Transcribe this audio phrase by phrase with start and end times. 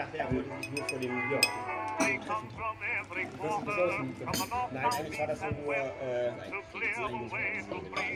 [0.00, 1.60] dachte, er wollte sich nur vor dem ja, treffen.
[3.10, 6.52] Das ist besonders Nein, eigentlich war das nur äh, nein,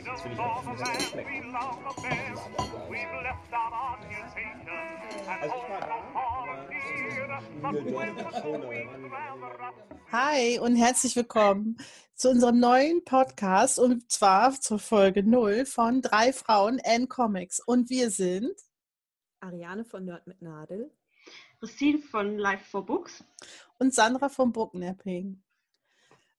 [0.05, 1.29] das finde ich auch das hat geschmeckt.
[5.27, 5.95] Also ich war da,
[10.11, 11.77] Hi und herzlich willkommen
[12.15, 17.59] zu unserem neuen Podcast und zwar zur Folge 0 von drei Frauen N Comics.
[17.59, 18.55] Und wir sind
[19.41, 20.89] Ariane von Nerd mit Nadel.
[21.59, 23.23] Christine von Life for Books.
[23.77, 25.41] Und Sandra vom Booknapping.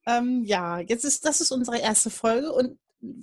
[0.07, 2.79] Ähm, ja, jetzt ist das ist unsere erste Folge und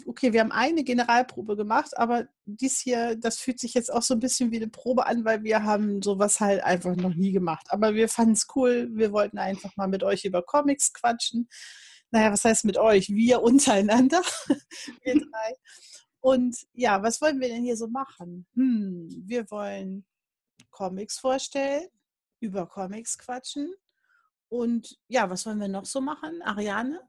[0.05, 4.13] okay, wir haben eine Generalprobe gemacht, aber dies hier, das fühlt sich jetzt auch so
[4.13, 7.67] ein bisschen wie eine Probe an, weil wir haben sowas halt einfach noch nie gemacht.
[7.69, 8.89] Aber wir fanden es cool.
[8.91, 11.47] Wir wollten einfach mal mit euch über Comics quatschen.
[12.11, 13.09] Naja, was heißt mit euch?
[13.09, 14.21] Wir untereinander,
[15.03, 15.55] wir drei.
[16.19, 18.45] Und ja, was wollen wir denn hier so machen?
[18.55, 20.05] Hm, wir wollen
[20.73, 21.87] Comics vorstellen,
[22.41, 23.73] über Comics quatschen.
[24.49, 26.41] Und ja, was wollen wir noch so machen?
[26.41, 27.01] Ariane?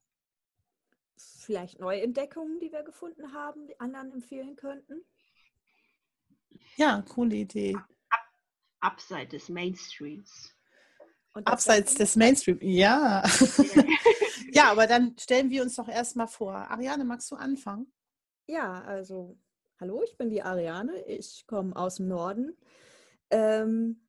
[1.17, 5.05] Vielleicht Neuentdeckungen, die wir gefunden haben, die anderen empfehlen könnten.
[6.77, 7.75] Ja, coole Idee.
[8.11, 8.21] Ab,
[8.81, 10.55] abseits des Mainstreams.
[11.33, 13.25] Und Abseits des Mainstreams, ja.
[14.53, 16.55] ja, aber dann stellen wir uns doch erstmal vor.
[16.55, 17.93] Ariane, magst du anfangen?
[18.47, 19.37] Ja, also,
[19.81, 21.05] hallo, ich bin die Ariane.
[21.07, 22.57] Ich komme aus dem Norden.
[23.31, 24.01] Ähm,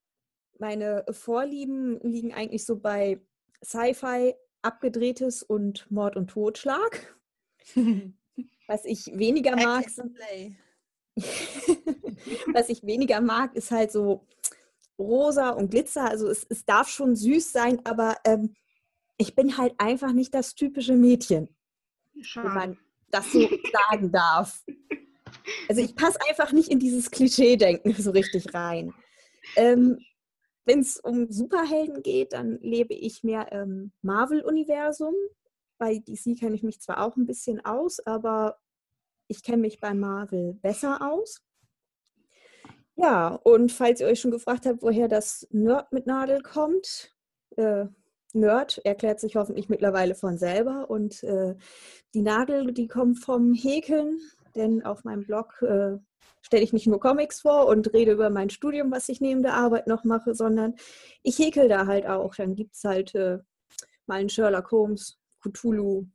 [0.60, 3.20] meine Vorlieben liegen eigentlich so bei
[3.64, 7.16] Sci-Fi, abgedrehtes und Mord und Totschlag.
[8.68, 9.86] Was ich weniger mag,
[12.54, 14.26] was ich weniger mag, ist halt so
[15.00, 16.10] rosa und Glitzer.
[16.10, 18.56] Also es, es darf schon süß sein, aber ähm,
[19.18, 21.48] ich bin halt einfach nicht das typische Mädchen,
[22.22, 22.48] Schade.
[22.48, 22.78] wenn man
[23.12, 23.40] das so
[23.90, 24.64] sagen darf.
[25.70, 28.94] Also ich passe einfach nicht in dieses Klischee-Denken so richtig rein.
[29.56, 30.00] Ähm,
[30.66, 35.14] Wenn es um Superhelden geht, dann lebe ich mehr im Marvel-Universum.
[35.78, 38.58] Bei DC kenne ich mich zwar auch ein bisschen aus, aber
[39.28, 41.42] ich kenne mich bei Marvel besser aus.
[42.96, 47.14] Ja, und falls ihr euch schon gefragt habt, woher das Nerd mit Nadel kommt,
[47.58, 47.86] äh,
[48.34, 50.90] Nerd erklärt sich hoffentlich mittlerweile von selber.
[50.90, 51.56] Und äh,
[52.14, 54.20] die Nadel, die kommt vom Häkeln,
[54.56, 55.98] denn auf meinem Blog äh,
[56.42, 59.56] stelle ich nicht nur Comics vor und rede über mein Studium, was ich neben der
[59.56, 60.76] Arbeit noch mache, sondern
[61.24, 62.36] ich häkel da halt auch.
[62.36, 63.40] Dann gibt es halt äh,
[64.06, 66.06] mal einen Sherlock Holmes, Cthulhu,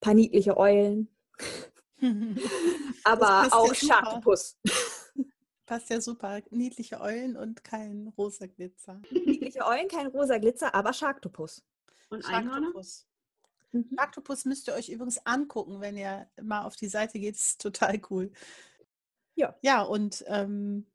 [0.00, 1.08] paar niedliche Eulen,
[3.04, 3.74] aber auch ja.
[3.74, 4.58] Schaktopus.
[5.66, 6.42] Passt ja super.
[6.50, 9.00] Niedliche Eulen und kein rosa Glitzer.
[9.10, 11.64] Niedliche Eulen, kein rosa Glitzer, aber Schaktopus.
[12.10, 12.66] Und Einhörner?
[12.66, 13.06] Sharktopus.
[13.74, 13.96] Mhm.
[13.98, 17.34] Sharktopus müsst ihr euch übrigens angucken, wenn ihr mal auf die Seite geht.
[17.34, 18.32] Das ist total cool.
[19.34, 19.54] Ja.
[19.62, 20.86] Ja, und ähm,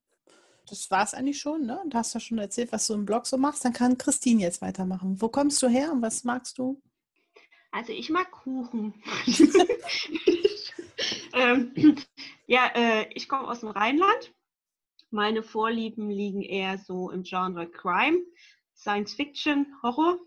[0.68, 1.80] das war es eigentlich schon, ne?
[1.82, 3.66] Und hast ja schon erzählt, was du im Blog so machst.
[3.66, 5.22] Dann kann Christine jetzt weitermachen.
[5.22, 6.82] Wo kommst du her und was magst du?
[7.72, 8.94] Also ich mag Kuchen.
[11.34, 11.96] ähm,
[12.48, 14.34] ja, äh, ich komme aus dem Rheinland.
[15.12, 18.20] Meine Vorlieben liegen eher so im Genre Crime,
[18.76, 20.20] Science Fiction, Horror.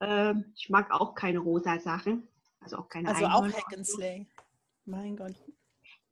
[0.00, 2.26] Ähm, ich mag auch keine rosa Sachen.
[2.60, 3.46] Also auch keine Also auch.
[3.46, 4.26] Hack and Slay.
[4.84, 5.34] Mein Gott.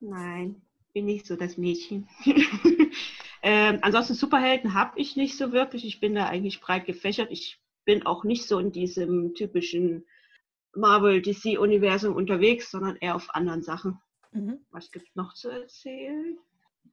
[0.01, 0.63] Nein,
[0.93, 2.09] bin nicht so das Mädchen.
[3.43, 5.85] ähm, ansonsten Superhelden habe ich nicht so wirklich.
[5.85, 7.29] Ich bin da eigentlich breit gefächert.
[7.31, 10.05] Ich bin auch nicht so in diesem typischen
[10.77, 14.01] Marvel-DC-Universum unterwegs, sondern eher auf anderen Sachen.
[14.33, 14.61] Mhm.
[14.71, 16.39] Was gibt es noch zu erzählen?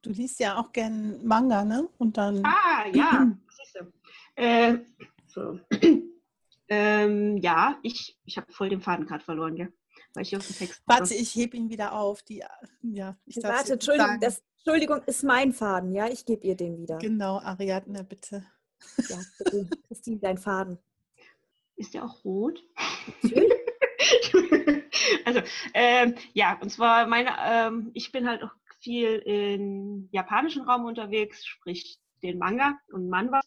[0.02, 1.88] Du liest ja auch gern Manga, ne?
[1.98, 2.44] Und dann.
[2.44, 3.30] Ah, ja.
[3.56, 3.92] siehste.
[4.34, 4.78] Äh,
[5.26, 5.60] so.
[6.68, 9.68] ähm, ja, ich, ich habe voll den Faden gerade verloren, ja.
[10.14, 12.22] Weil ich hier auf den Text Warte, ich heb ihn wieder auf.
[12.22, 12.42] Die,
[12.82, 16.08] ja, ich Warte, Entschuldigung, das, Entschuldigung, ist mein Faden, ja?
[16.08, 16.98] Ich gebe ihr den wieder.
[16.98, 18.46] Genau, Ariadne, bitte.
[19.08, 20.78] Ja, bitte, Christine, dein Faden.
[21.76, 22.62] Ist der auch rot?
[23.22, 23.52] Natürlich.
[25.24, 25.40] also,
[25.74, 31.44] ähm, ja, und zwar meine, ähm, ich bin halt auch viel im japanischen Raum unterwegs,
[31.44, 33.40] sprich den Manga und Manhwa,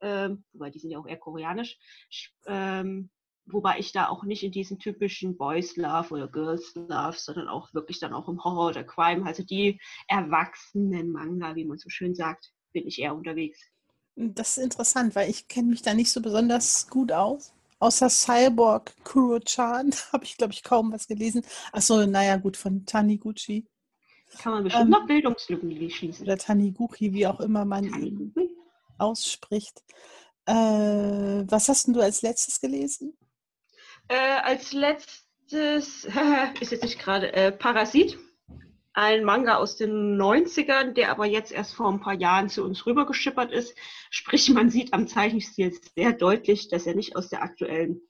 [0.00, 1.78] ähm, wobei die sind ja auch eher koreanisch,
[2.10, 3.10] Sch- ähm,
[3.46, 7.72] wobei ich da auch nicht in diesen typischen Boys Love oder Girls Love, sondern auch
[7.74, 12.14] wirklich dann auch im Horror oder Crime, also die erwachsenen Manga, wie man so schön
[12.14, 13.58] sagt, bin ich eher unterwegs.
[14.16, 17.54] Das ist interessant, weil ich kenne mich da nicht so besonders gut aus.
[17.78, 21.42] Außer Cyborg Kuro-chan habe ich, glaube ich, kaum was gelesen.
[21.72, 23.64] Achso, naja, gut, von Taniguchi
[24.38, 26.26] Kann man bestimmt Ähm, noch Bildungslücken schließen.
[26.26, 28.34] oder Taniguchi, wie auch immer man ihn
[28.98, 29.82] ausspricht.
[30.46, 33.16] Äh, was hast denn du als letztes gelesen?
[34.08, 36.04] Äh, als letztes
[36.60, 38.18] ist jetzt nicht gerade äh, Parasit.
[38.94, 42.86] ein Manga aus den 90ern, der aber jetzt erst vor ein paar Jahren zu uns
[42.86, 43.76] rübergeschippert ist.
[44.10, 48.00] Sprich, man sieht am Zeichenstil sehr deutlich, dass er nicht aus der aktuellen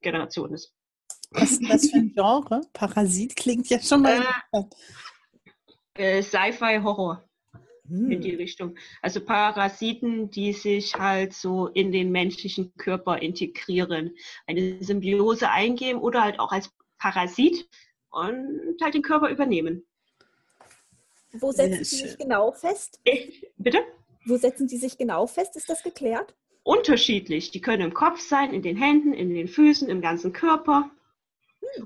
[0.00, 0.72] Generation ist.
[1.30, 2.60] Was ist das für ein Genre?
[2.72, 4.22] Parasit klingt ja schon mal.
[4.52, 7.24] Äh, äh, Sci-Fi-Horror
[7.88, 8.12] Hm.
[8.12, 8.76] in die Richtung.
[9.00, 14.14] Also Parasiten, die sich halt so in den menschlichen Körper integrieren,
[14.46, 17.68] eine Symbiose eingehen oder halt auch als Parasit
[18.10, 19.84] und halt den Körper übernehmen.
[21.32, 23.00] Wo setzen Sie sich genau fest?
[23.04, 23.78] Ich, bitte?
[24.26, 25.56] Wo setzen Sie sich genau fest?
[25.56, 26.34] Ist das geklärt?
[26.62, 27.50] Unterschiedlich.
[27.50, 30.90] Die können im Kopf sein, in den Händen, in den Füßen, im ganzen Körper.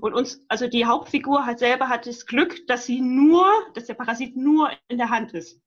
[0.01, 3.95] Und uns, also die Hauptfigur hat selber hat das Glück, dass sie nur, dass der
[3.95, 5.61] Parasit nur in der Hand ist.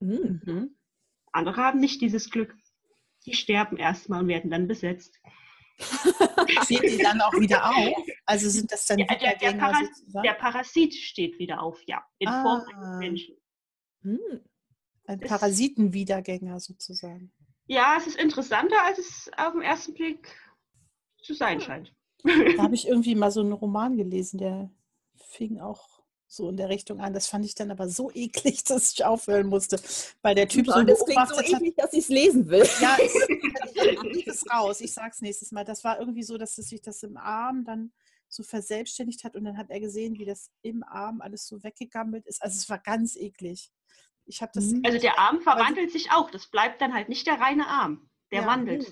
[0.00, 0.40] Hm.
[0.44, 0.76] Mhm.
[1.32, 2.54] Andere haben nicht dieses Glück.
[3.26, 5.18] Die sterben erstmal und werden dann besetzt.
[6.64, 8.04] Stehen die dann auch wieder auf?
[8.26, 10.22] Also sind das dann Ja, der, der, Paras sozusagen?
[10.24, 12.82] der Parasit steht wieder auf, ja, in Form Ah.
[12.82, 13.36] eines Menschen.
[14.02, 14.40] Hm.
[15.06, 17.32] Ein Parasitenwiedergänger sozusagen.
[17.66, 20.28] Ja, es ist interessanter, als es auf den ersten Blick
[21.22, 21.94] zu sein scheint.
[22.22, 24.70] Da habe ich irgendwie mal so einen Roman gelesen, der
[25.16, 25.99] fing auch
[26.32, 27.12] so in der Richtung an.
[27.12, 29.78] Das fand ich dann aber so eklig, dass ich aufhören musste,
[30.22, 31.60] weil der Typ so klingt so beobachtet hat.
[31.60, 32.66] eklig, dass ich es lesen will.
[32.80, 32.96] Ja,
[34.12, 34.80] ich, es raus.
[34.80, 35.64] Ich sag's nächstes Mal.
[35.64, 37.92] Das war irgendwie so, dass es sich das im Arm dann
[38.28, 42.26] so verselbstständigt hat und dann hat er gesehen, wie das im Arm alles so weggegammelt
[42.28, 42.40] ist.
[42.42, 43.72] Also es war ganz eklig.
[44.24, 44.66] Ich habe das.
[44.66, 44.82] Mhm.
[44.84, 46.30] Also der Arm verwandelt sich auch.
[46.30, 48.08] Das bleibt dann halt nicht der reine Arm.
[48.30, 48.46] Der Ja.
[48.46, 48.86] wandelt.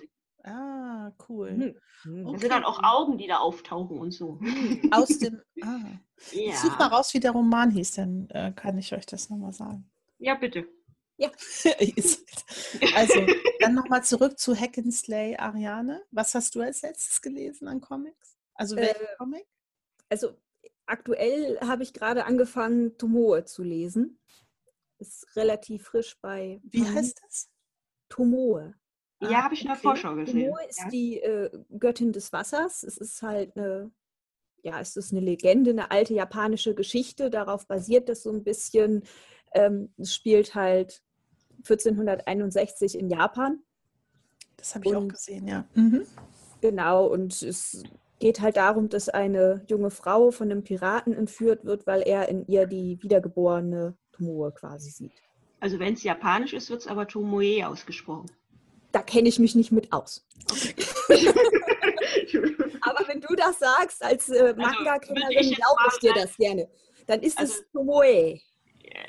[0.44, 1.50] Ah, cool.
[1.50, 1.74] Hm.
[2.02, 2.24] Hm.
[2.24, 2.38] Das Okay.
[2.40, 4.38] sind dann auch Augen, die da auftauchen und so.
[4.90, 5.40] Aus dem.
[5.62, 5.80] Ah.
[6.32, 9.28] Ich suche mal Ja, raus, wie der Roman hieß, dann äh, kann ich euch das
[9.30, 9.88] nochmal sagen.
[10.18, 10.66] ja bitte.
[12.94, 13.26] also,
[13.60, 16.02] dann nochmal zurück zu Hackenslay Ariane.
[16.12, 18.36] Was hast du als letztes gelesen an Comics?
[18.54, 19.46] Also welchen Äh, Comic?
[20.08, 20.36] Also
[20.86, 24.18] aktuell habe ich gerade angefangen, Tomoe zu lesen.
[24.98, 27.48] Ist relativ frisch bei Wie heißt das?
[28.08, 28.74] Tomoe.
[29.20, 29.82] Ja, habe ich in der okay.
[29.82, 30.44] Vorschau gesehen.
[30.46, 30.88] Tomoe ist Ja.
[30.90, 32.82] die äh, Göttin des Wassers.
[32.84, 33.90] Es ist halt eine,
[34.62, 37.28] ja, es ist eine Legende, eine alte japanische Geschichte.
[37.30, 39.02] Darauf basiert das so ein bisschen.
[39.52, 41.02] Ähm, es spielt halt
[41.64, 43.60] 1461 in Japan.
[44.56, 45.64] Das habe ich auch Und- gesehen, ja.
[45.74, 46.04] Mhm.
[46.60, 47.84] Genau, und es
[48.18, 52.44] geht halt darum, dass eine junge Frau von einem Piraten entführt wird, weil er in
[52.48, 55.12] ihr die wiedergeborene Tomoe quasi sieht.
[55.60, 58.26] Also wenn es japanisch ist, wird es aber Tomoe ausgesprochen.
[58.92, 60.26] Da kenne ich mich nicht mit aus.
[62.80, 66.68] Aber wenn du das sagst als äh, ich Manga-Kennerin, glaube ich dir das gerne.
[67.06, 68.04] Dann ist Also- es Tomoe.
[68.04, 68.40] Äh,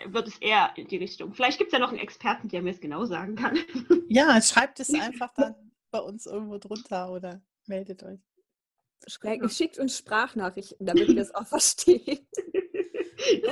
[0.08, 1.34] wird es eher in die Richtung.
[1.34, 3.58] Vielleicht gibt es ja noch einen Experten, der mir es genau sagen kann.
[4.12, 5.54] Ja, schreibt es einfach dann
[5.92, 8.20] bei uns irgendwo drunter oder meldet euch.
[9.52, 12.28] Schickt uns Sprachnachrichten, damit wir es auch verstehen.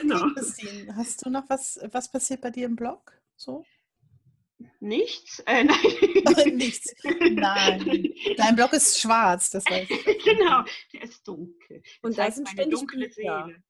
[0.01, 0.23] genau.
[0.25, 3.13] Okay, Christine, hast du noch was, was passiert bei dir im Blog?
[3.35, 3.63] So?
[4.79, 5.39] Nichts?
[5.45, 5.77] Äh, nein.
[6.55, 6.95] Nichts.
[7.03, 8.13] Nein.
[8.37, 10.23] Dein Blog ist schwarz, das weiß ich.
[10.23, 10.63] genau,
[10.93, 11.83] der ist dunkel.
[12.01, 13.45] Und da zeigt sind meine ständig dunkle Bücher.
[13.45, 13.63] Seele.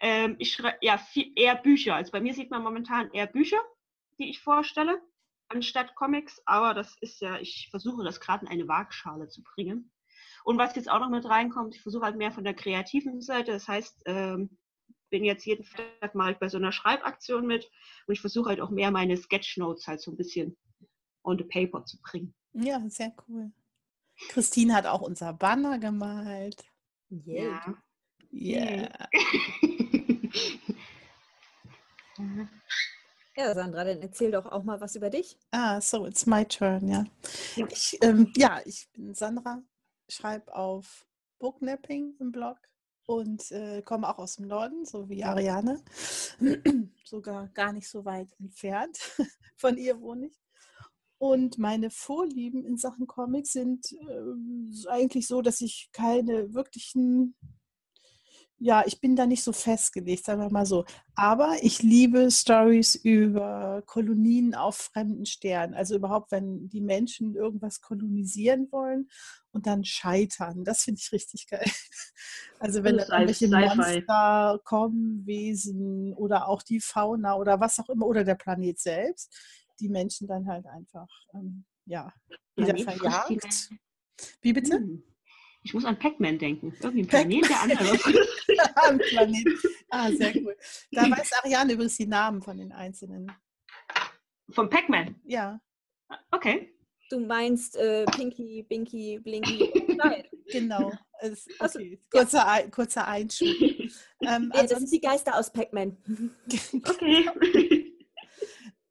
[0.00, 1.94] Ähm, ich schreibe ja viel, eher Bücher.
[1.94, 3.60] Also bei mir sieht man momentan eher Bücher,
[4.18, 5.00] die ich vorstelle,
[5.48, 6.42] anstatt Comics.
[6.46, 9.92] Aber das ist ja, ich versuche das gerade in eine Waagschale zu bringen.
[10.44, 13.52] Und was jetzt auch noch mit reinkommt, ich versuche halt mehr von der kreativen Seite.
[13.52, 14.58] Das heißt, ähm,
[15.12, 17.70] bin jetzt jeden Freitag mal bei so einer Schreibaktion mit
[18.06, 20.56] und ich versuche halt auch mehr meine Sketchnotes halt so ein bisschen
[21.22, 22.34] on the paper zu bringen.
[22.54, 23.52] Ja, sehr cool.
[24.30, 26.64] Christine hat auch unser Banner gemalt.
[27.10, 27.76] Yeah.
[28.32, 29.08] Yeah.
[33.34, 35.38] Ja, Sandra, dann erzähl doch auch mal was über dich.
[35.52, 37.04] Ah, so, it's my turn, ja.
[37.56, 37.66] Ja.
[37.70, 39.62] Ich, ähm, ja, ich bin Sandra,
[40.06, 41.06] schreibe auf
[41.38, 42.58] Booknapping im Blog
[43.06, 45.82] und äh, komme auch aus dem Norden, so wie Ariane.
[47.04, 48.98] Sogar gar nicht so weit entfernt.
[49.56, 50.40] Von ihr wohne ich.
[51.18, 57.36] Und meine Vorlieben in Sachen Comics sind ähm, eigentlich so, dass ich keine wirklichen,
[58.64, 60.84] ja, ich bin da nicht so festgelegt, sagen wir mal so.
[61.16, 65.74] Aber ich liebe Stories über Kolonien auf fremden Sternen.
[65.74, 69.08] Also überhaupt, wenn die Menschen irgendwas kolonisieren wollen
[69.50, 70.62] und dann scheitern.
[70.62, 71.64] Das finde ich richtig geil.
[72.60, 73.48] Also wenn dann irgendwelche.
[73.48, 79.36] Monster kommen, Wesen oder auch die Fauna oder was auch immer oder der Planet selbst,
[79.80, 82.12] die Menschen dann halt einfach, ähm, ja,
[82.54, 83.70] wieder verjagt.
[84.40, 84.76] Wie bitte?
[84.76, 85.02] Hm.
[85.64, 86.74] Ich muss an Pac-Man denken.
[86.80, 87.98] Irgendwie ein Planet, der andere
[89.08, 89.46] Planet.
[89.90, 90.56] Ah, sehr cool.
[90.90, 93.30] Da weiß Ariane übrigens die Namen von den einzelnen.
[94.50, 95.14] Vom Pac-Man.
[95.24, 95.60] Ja,
[96.30, 96.74] Okay.
[97.10, 99.70] Du meinst äh, Pinky, Binky, Blinky
[100.50, 100.90] genau.
[101.20, 101.98] es- Also, okay.
[102.12, 102.20] ja.
[102.20, 103.48] kurzer, Ein, kurzer Einschub.
[104.22, 105.96] Ähm, Ja, das sind die Geister aus Pac-Man.
[106.84, 107.28] Okay.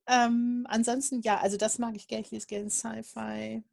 [0.07, 2.23] ähm, ansonsten, ja, also das mag ich gerne.
[2.25, 3.63] Ich lese gerne Sci-Fi,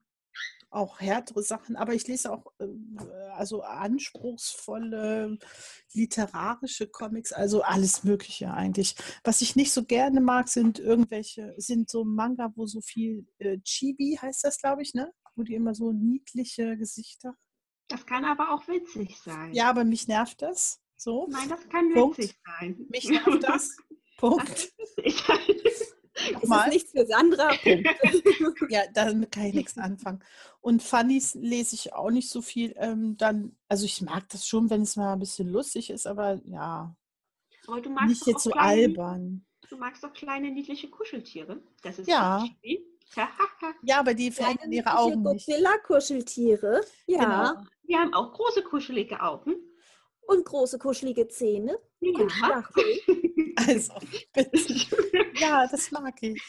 [0.71, 2.99] auch härtere Sachen, aber ich lese auch ähm,
[3.35, 5.39] also anspruchsvolle
[5.93, 8.95] literarische Comics, also alles Mögliche eigentlich.
[9.25, 13.59] Was ich nicht so gerne mag, sind irgendwelche, sind so Manga, wo so viel äh,
[13.61, 15.13] Chibi heißt das, glaube ich, ne?
[15.37, 17.35] Wo die immer so niedliche Gesichter.
[17.89, 19.53] Das kann aber auch witzig sein.
[19.55, 20.81] Ja, aber mich nervt das.
[20.97, 21.27] So.
[21.31, 22.19] Nein, das kann Punkt.
[22.19, 22.87] witzig sein.
[22.91, 23.77] Mich nervt das.
[24.19, 24.73] Punkt.
[24.97, 25.39] Sein.
[26.37, 27.49] Es ist nichts für Sandra.
[27.63, 27.89] Punkt.
[28.71, 30.23] Ja, damit kann ich nichts anfangen.
[30.61, 32.75] Und Funnies lese ich auch nicht so viel.
[32.77, 36.41] Ähm, dann, also ich mag das schon, wenn es mal ein bisschen lustig ist, aber
[36.45, 36.95] ja,
[37.67, 39.47] Aber du magst nicht doch jetzt auch so kleine, albern.
[39.69, 41.63] Du magst doch kleine niedliche Kuscheltiere.
[41.83, 42.45] Das ist Ja.
[43.17, 43.75] Hahaha.
[43.83, 45.47] Ja, aber die verändern ihre Augen nicht.
[45.47, 46.83] Godzilla-Kuscheltiere.
[47.07, 47.53] Ja.
[47.53, 47.67] Genau.
[47.85, 49.57] Wir haben auch große kuschelige Augen.
[50.29, 51.79] Und große kuschelige Zähne.
[52.01, 52.29] Und Ja.
[52.29, 52.99] Stacheln.
[53.67, 53.93] Also,
[54.33, 54.51] bitte.
[55.41, 56.41] Ja, das mag ich.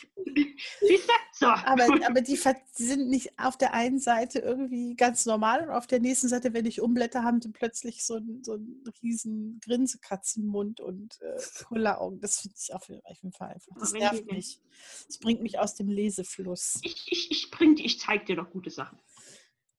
[1.34, 1.48] So.
[1.48, 6.00] Aber, aber die sind nicht auf der einen Seite irgendwie ganz normal und auf der
[6.00, 11.20] nächsten Seite, wenn ich umblätter, haben die plötzlich so einen, so einen riesen Grinsekatzenmund und
[11.22, 12.20] äh, Kulleraugen.
[12.20, 13.76] Das finde ich auf jeden Fall einfach.
[13.80, 14.60] Das nervt mich.
[15.08, 16.80] Das bringt mich aus dem Lesefluss.
[16.84, 19.00] Ich, ich, ich, bring, ich zeig dir doch gute Sachen.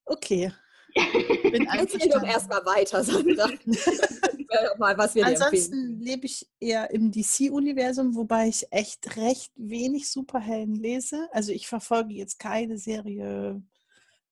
[0.05, 0.53] Okay.
[1.51, 3.49] Bin Erzähl doch erstmal weiter, Sandra.
[4.79, 5.27] Mal, was wir.
[5.27, 11.29] Ansonsten lebe ich eher im DC-Universum, wobei ich echt recht wenig Superhelden lese.
[11.33, 13.63] Also ich verfolge jetzt keine Serie,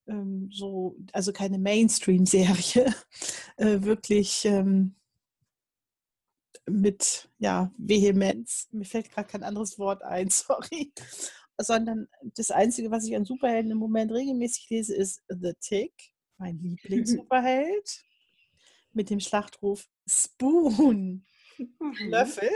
[0.08, 2.94] ähm, so, also keine Mainstream-Serie,
[3.56, 4.96] äh, wirklich ähm,
[6.68, 8.68] mit ja, Vehemenz.
[8.72, 10.92] Mir fällt gerade kein anderes Wort ein, sorry.
[11.60, 15.92] Sondern das Einzige, was ich an Superhelden im Moment regelmäßig lese, ist The Tick,
[16.38, 18.04] mein Lieblings-Superheld,
[18.92, 21.24] mit dem Schlachtruf Spoon.
[21.58, 22.08] Mhm.
[22.08, 22.50] Löffel.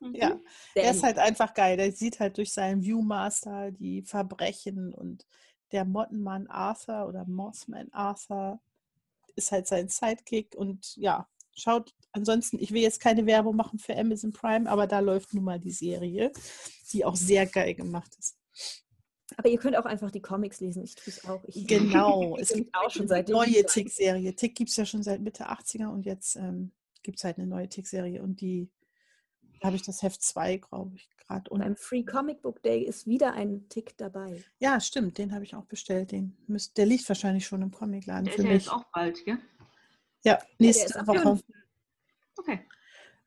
[0.00, 0.14] Mhm.
[0.14, 0.38] Ja,
[0.74, 1.76] er ist halt einfach geil.
[1.76, 5.26] Der sieht halt durch seinen Viewmaster die Verbrechen und
[5.72, 8.60] der Mottenmann Arthur oder Mossman Arthur
[9.34, 11.94] ist halt sein Sidekick und ja, schaut.
[12.12, 15.60] Ansonsten, ich will jetzt keine Werbung machen für Amazon Prime, aber da läuft nun mal
[15.60, 16.32] die Serie,
[16.92, 18.38] die auch sehr geil gemacht ist.
[19.36, 20.82] Aber ihr könnt auch einfach die Comics lesen.
[20.82, 21.42] Ich tue es auch.
[21.44, 24.34] Ich, Genau, es gibt auch schon eine seit neue Tick-Serie.
[24.34, 27.46] Tick gibt es ja schon seit Mitte 80er und jetzt ähm, gibt es halt eine
[27.46, 28.70] neue Tick-Serie und die
[29.62, 31.50] habe ich das Heft 2, glaube ich, gerade.
[31.50, 34.42] Und Beim Free Comic Book Day ist wieder ein Tick dabei.
[34.58, 36.12] Ja, stimmt, den habe ich auch bestellt.
[36.12, 38.62] Den müsst, der liegt wahrscheinlich schon im Comicladen Der für ist ja mich.
[38.64, 39.38] jetzt auch bald, gell?
[40.24, 41.42] Ja, nächste am Woche, 5..
[42.38, 42.60] Okay.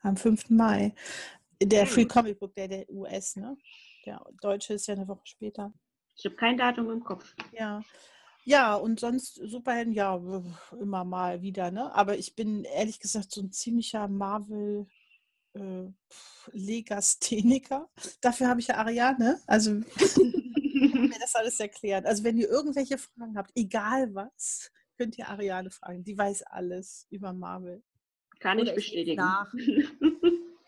[0.01, 0.49] am 5.
[0.49, 0.93] Mai.
[1.61, 2.05] Der Sehr Free.
[2.05, 3.57] Comic Book, der, der US, ne?
[4.05, 5.73] Der deutsche ist ja eine Woche später.
[6.19, 7.33] Ich habe kein Datum im Kopf.
[7.53, 7.81] Ja.
[8.43, 10.19] Ja, und sonst Superhelden, ja,
[10.77, 11.93] immer mal wieder, ne?
[11.95, 14.87] Aber ich bin ehrlich gesagt so ein ziemlicher Marvel
[15.53, 15.85] äh,
[16.51, 17.89] Legastheniker.
[18.21, 19.39] Dafür habe ich ja Ariane.
[19.47, 22.05] Also mir das alles erklärt.
[22.05, 26.03] Also wenn ihr irgendwelche Fragen habt, egal was, könnt ihr Ariane fragen.
[26.03, 27.81] Die weiß alles über Marvel.
[28.41, 29.17] Kann ich Oder ich bestätigen.
[29.17, 29.53] nach.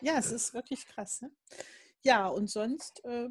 [0.04, 1.20] Ja, es ist wirklich krass.
[1.20, 1.30] Ne?
[2.02, 3.28] Ja, und sonst, äh,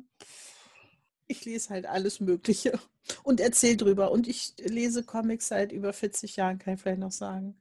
[1.32, 2.80] ich lese halt alles Mögliche
[3.24, 4.12] und erzähle drüber.
[4.12, 7.60] Und ich lese Comics seit über 40 Jahren, kann ich vielleicht noch sagen.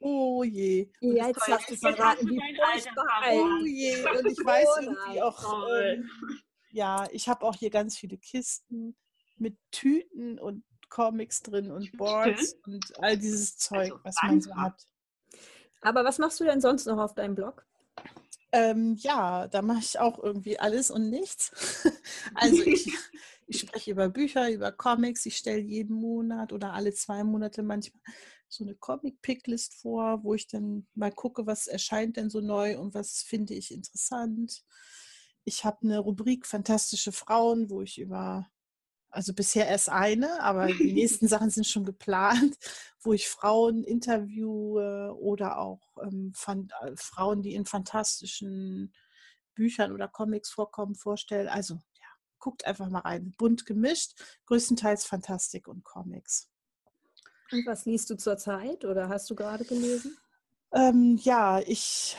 [0.00, 0.90] Oh je.
[1.00, 3.22] Und Ja, jetzt hast du verraten, wie furchtbar.
[3.32, 4.18] Oh je.
[4.18, 6.10] Und ich weiß irgendwie auch, ähm,
[6.70, 8.96] ja, ich habe auch hier ganz viele Kisten
[9.36, 11.92] mit Tüten und Comics drin und?
[11.96, 14.86] Boards und all dieses Zeug, Also was man so hat.
[15.82, 17.66] Aber was machst du denn sonst noch auf deinem Blog?
[18.52, 21.50] Ähm, ja, da mache ich auch irgendwie alles und nichts.
[22.34, 22.86] Also ich,
[23.46, 25.26] ich spreche über Bücher, über Comics.
[25.26, 28.00] Ich stelle jeden Monat oder alle zwei Monate manchmal
[28.48, 32.94] so eine Comic-Picklist vor, wo ich dann mal gucke, was erscheint denn so neu und
[32.94, 34.64] was finde ich interessant.
[35.44, 38.48] Ich habe eine Rubrik Fantastische Frauen, wo ich über,
[39.10, 42.56] also bisher erst eine, aber die nächsten Sachen sind schon geplant,
[43.00, 48.94] wo ich Frauen interviewe oder auch ähm, fan äh, Frauen, die in fantastischen
[49.54, 51.50] Büchern oder Comics vorkommen, vorstelle.
[51.50, 53.34] Also ja, guckt einfach mal rein.
[53.36, 54.12] Bunt gemischt,
[54.46, 56.48] größtenteils Fantastik und Comics.
[57.52, 60.16] Und was liest du zurzeit oder hast du gerade gelesen?
[60.72, 62.16] Ähm, ja, ich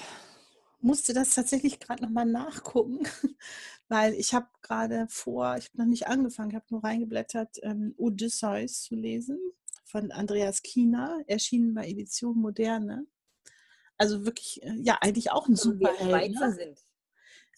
[0.82, 3.00] musste das tatsächlich gerade nochmal nachgucken,
[3.92, 7.94] weil ich habe gerade vor, ich habe noch nicht angefangen, ich habe nur reingeblättert, ähm,
[7.98, 9.38] Odysseus zu lesen
[9.84, 13.06] von Andreas Kiener, erschienen bei Edition Moderne.
[13.98, 16.32] Also wirklich, äh, ja, eigentlich auch ein Also wir Superheld.
[16.32, 16.54] Ne?
[16.54, 16.80] sind.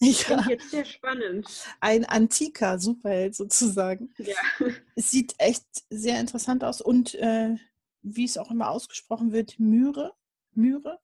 [0.00, 1.46] Finde Ja, ich jetzt sehr spannend.
[1.80, 4.12] ein antiker Superheld sozusagen.
[4.18, 4.34] Ja.
[4.96, 7.54] Es sieht echt sehr interessant aus und äh,
[8.02, 10.12] wie es auch immer ausgesprochen wird, Myre.
[10.50, 10.98] Myre,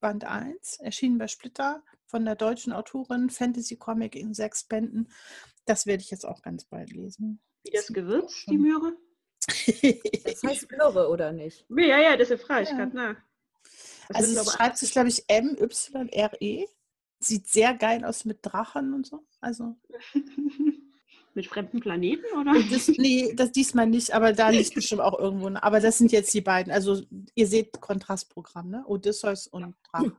[0.00, 5.08] Band 1, erschienen bei Splitter von der deutschen Autorin, Fantasy Comic in sechs Bänden.
[5.64, 7.40] Das werde ich jetzt auch ganz bald lesen.
[7.64, 8.94] Wie das Gewürz, die Möhre?
[10.24, 11.64] Das heißt Möhre, oder nicht?
[11.70, 12.76] Ja, ja, das ist frei, ich Ja.
[12.76, 13.16] gerade nach.
[14.08, 16.66] Das Also es glaube schreibt sich, glaube ich, M-Y-R-E.
[17.18, 19.24] Sieht sehr geil aus mit Drachen und so.
[19.40, 19.76] Also
[21.34, 22.52] Mit fremden Planeten, oder?
[22.70, 25.48] das, nee, das diesmal nicht, aber da liegt bestimmt auch irgendwo.
[25.48, 25.62] ne?
[25.62, 26.70] Aber das sind jetzt die beiden.
[26.70, 27.00] Also
[27.34, 28.84] ihr seht Kontrastprogramm, ne?
[28.86, 30.14] Odysseus und Drachen.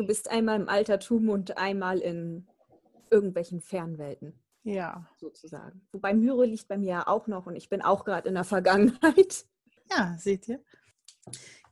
[0.00, 2.46] Du bist einmal im Altertum und einmal in
[3.10, 5.06] irgendwelchen Fernwelten, Ja.
[5.18, 5.86] sozusagen.
[5.92, 8.44] Wobei Myre liegt bei mir ja auch noch und ich bin auch gerade in der
[8.44, 9.44] Vergangenheit.
[9.90, 10.64] Ja, seht ihr.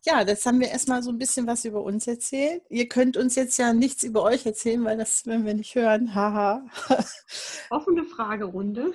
[0.04, 2.62] Ja, jetzt haben wir erstmal so ein bisschen was über uns erzählt.
[2.68, 6.14] Ihr könnt uns jetzt ja nichts über euch erzählen, weil das werden wir nicht hören.
[6.14, 6.66] Haha.
[7.70, 8.92] Offene Fragerunde.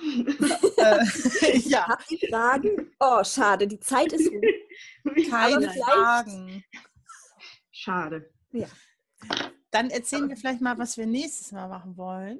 [0.76, 2.92] äh, ja, Habt ihr Fragen?
[3.00, 4.40] Oh, schade, die Zeit ist rum.
[5.28, 6.62] keine Fragen.
[7.72, 8.30] Schade.
[9.74, 12.38] Dann erzählen wir vielleicht mal, was wir nächstes Mal machen wollen.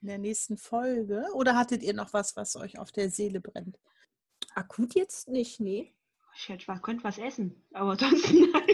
[0.00, 1.26] In der nächsten Folge.
[1.34, 3.80] Oder hattet ihr noch was, was euch auf der Seele brennt?
[4.54, 5.92] Akut jetzt nicht, nee.
[6.36, 8.68] Ich hätte, was- könnte was essen, aber sonst nein.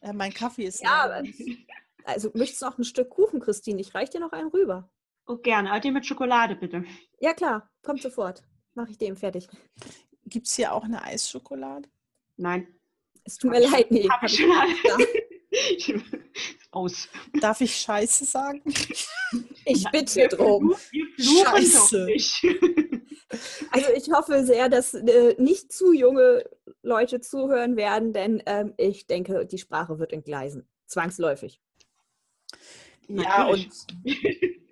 [0.00, 1.22] Äh, mein Kaffee ist Ja, aber-
[2.04, 3.80] Also möchtest du noch ein Stück Kuchen, Christine?
[3.80, 4.90] Ich reich dir noch einen rüber.
[5.28, 5.70] Oh, gerne.
[5.70, 6.84] Aber den mit Schokolade, bitte.
[7.20, 8.42] Ja, klar, kommt sofort.
[8.74, 9.46] Mache ich dem fertig.
[10.26, 11.88] Gibt es hier auch eine Eisschokolade?
[12.36, 12.66] Nein.
[13.22, 14.08] Es tut mir leid, nee.
[14.08, 14.50] Hab ich schon.
[16.70, 17.08] Aus.
[17.40, 18.62] Darf ich Scheiße sagen?
[19.64, 20.74] Ich Na, bitte wir drum.
[20.74, 20.80] fluch-
[21.16, 22.06] Wir Scheiße.
[23.70, 26.44] Also ich hoffe sehr, dass äh, nicht zu junge
[26.82, 30.68] Leute zuhören werden, denn ähm, ich denke, die Sprache wird entgleisen.
[30.86, 31.58] Zwangsläufig.
[33.08, 33.70] Ja, Natürlich.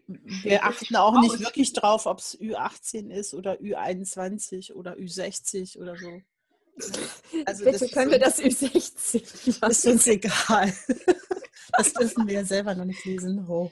[0.07, 5.79] und wir achten auch nicht wirklich drauf, ob es Ü18 ist oder Ü21 oder Ü60
[5.79, 6.21] oder so.
[7.47, 9.93] Also Bitte ist können wir das Ü60 ist lassen.
[9.93, 10.73] uns egal.
[11.73, 13.47] Das dürfen wir ja selber noch nicht lesen.
[13.47, 13.71] Ho.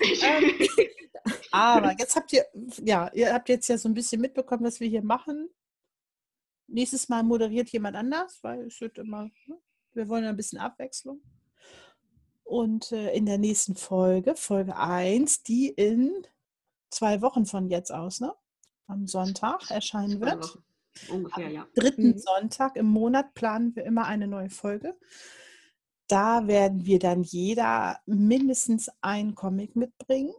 [0.00, 0.68] Ähm,
[1.52, 2.44] aber jetzt habt ihr,
[2.82, 5.48] ja, ihr habt jetzt ja so ein bisschen mitbekommen, was wir hier machen.
[6.66, 9.56] Nächstes Mal moderiert jemand anders, weil es wird immer, ne?
[9.92, 11.22] wir wollen ein bisschen Abwechslung.
[12.42, 16.26] Und äh, in der nächsten Folge, Folge 1, die in
[16.90, 18.34] zwei Wochen von jetzt aus, ne?
[18.86, 20.58] Am Sonntag erscheinen wird
[21.08, 21.66] Ungefähr, ja.
[21.74, 22.18] dritten Mhm.
[22.18, 24.96] Sonntag im Monat planen wir immer eine neue Folge.
[26.06, 30.34] Da werden wir dann jeder mindestens einen Comic mitbringen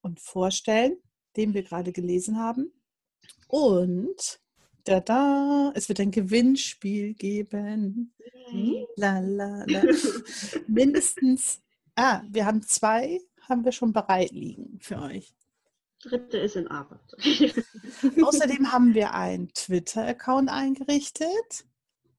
[0.00, 0.96] und vorstellen,
[1.36, 2.72] den wir gerade gelesen haben.
[3.48, 4.40] Und
[4.84, 8.14] da, da, es wird ein Gewinnspiel geben.
[8.96, 9.82] La, la, la.
[10.66, 11.60] Mindestens,
[11.96, 15.34] ah, wir haben zwei, haben wir schon bereit liegen für euch.
[16.02, 17.00] Dritte ist in Arbeit.
[18.22, 21.64] Außerdem haben wir einen Twitter-Account eingerichtet.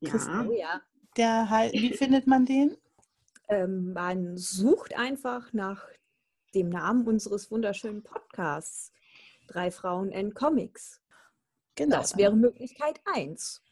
[0.02, 0.46] ja.
[0.48, 0.82] Oh ja.
[1.18, 2.78] Der, hei- wie findet man den?
[3.52, 5.88] Ähm, man sucht einfach nach
[6.54, 8.92] dem Namen unseres wunderschönen Podcasts.
[9.48, 11.02] Drei Frauen and Comics.
[11.74, 11.98] Genau.
[11.98, 13.64] Das wäre Möglichkeit 1.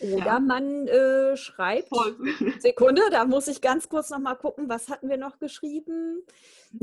[0.00, 0.40] Oder Ja.
[0.40, 2.16] man äh, schreibt, Voll.
[2.58, 6.22] Sekunde, da muss ich ganz kurz noch mal gucken, was hatten wir noch geschrieben?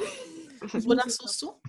[0.86, 1.60] Wonach suchst du?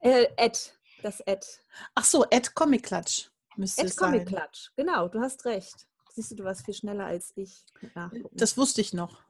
[0.00, 0.58] Äh, Ad,
[1.02, 1.46] das Ad.
[1.94, 4.12] Ach so, Ed Comic Klatsch müsste Ad es sein.
[4.12, 5.86] Comic Klatsch, genau, du hast recht.
[6.12, 7.64] Siehst du, du warst viel schneller als ich.
[7.94, 8.36] Nachgucken.
[8.36, 9.22] Das wusste ich noch.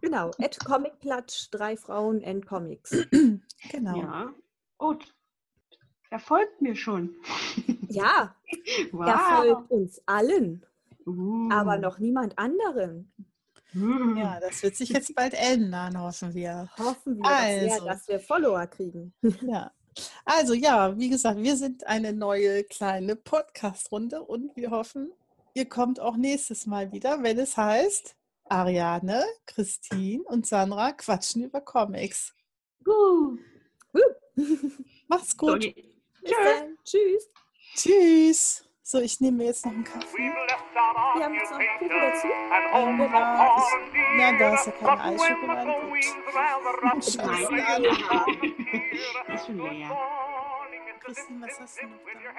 [0.00, 2.90] genau, Ad Comic Klatsch, drei Frauen and Comics.
[3.70, 3.96] Genau.
[3.96, 4.34] Ja.
[4.76, 5.14] Gut.
[6.10, 7.14] Er folgt mir schon.
[7.88, 8.34] Ja,
[8.92, 9.06] Wow.
[9.06, 10.66] er folgt uns allen,
[11.06, 11.48] Uh.
[11.52, 13.12] aber noch niemand anderen.
[13.76, 14.16] Uh.
[14.16, 16.68] Ja, das wird sich jetzt bald ändern, hoffen wir.
[16.78, 17.84] Hoffen wir, dass, wir, Also.
[17.86, 19.12] dass wir Follower kriegen.
[19.42, 19.72] Ja.
[20.24, 25.12] Also ja, wie gesagt, wir sind eine neue kleine Podcast-Runde und wir hoffen,
[25.54, 31.60] ihr kommt auch nächstes Mal wieder, wenn es heißt, Ariane, Christine und Sandra quatschen über
[31.60, 32.34] Comics.
[32.86, 33.36] Uh.
[35.06, 35.72] Macht's gut.
[36.84, 37.28] Tschüss.
[37.76, 38.64] Tschüss.
[38.86, 40.18] So, ich nehme mir jetzt noch einen Kaffee.
[40.18, 42.28] Wir haben jetzt noch einen Kuchen dazu.
[42.74, 45.72] Ähm, ja, ich, ja, da ist ja keine Eisschokolade.
[46.92, 47.04] Gut.
[47.04, 47.54] Scheiße.
[49.34, 49.88] Ist schon leer.
[51.00, 52.30] Christine, was hast du noch da?